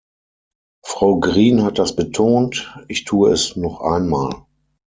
[0.83, 4.47] Frau Green hat das betont, ich tue es noch einmal.